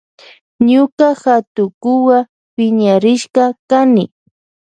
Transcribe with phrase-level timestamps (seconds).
[0.69, 2.17] Ñuka hatukuwa
[2.55, 4.03] piñarishka kani.